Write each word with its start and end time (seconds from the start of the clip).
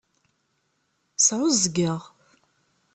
Sɛuẓẓgeɣ. 1.25 2.01